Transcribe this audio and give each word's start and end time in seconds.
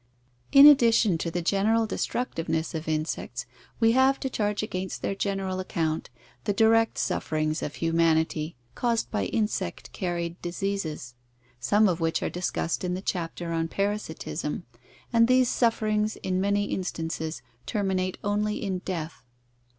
In 0.51 0.65
addition 0.65 1.19
to 1.19 1.29
the 1.29 1.43
general 1.43 1.85
destructiveness 1.85 2.73
of 2.73 2.87
insects 2.87 3.45
we 3.79 3.91
have 3.91 4.19
to 4.21 4.31
charge 4.31 4.63
against 4.63 5.03
their 5.03 5.13
general 5.13 5.59
account 5.59 6.09
the 6.45 6.53
direct 6.53 6.97
sufferings 6.97 7.61
of 7.61 7.75
human 7.75 8.17
ity 8.17 8.55
caused 8.73 9.11
by 9.11 9.25
insect 9.25 9.91
carried 9.93 10.41
diseases, 10.41 11.13
some 11.59 11.87
of 11.87 11.99
which 11.99 12.23
are 12.23 12.31
discussed 12.31 12.83
in 12.83 12.95
the 12.95 13.01
chapter 13.03 13.51
on 13.51 13.67
parasitism, 13.67 14.65
and 15.13 15.27
these 15.27 15.49
sufferings 15.49 16.15
in 16.23 16.41
many 16.41 16.65
instances 16.71 17.43
terminate 17.67 18.17
only 18.23 18.55
in 18.59 18.79
death. 18.79 19.23